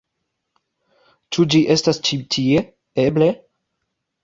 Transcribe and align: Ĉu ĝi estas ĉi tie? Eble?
Ĉu 1.35 1.45
ĝi 1.55 1.61
estas 1.75 2.01
ĉi 2.09 2.19
tie? 2.37 2.65
Eble? 3.07 3.31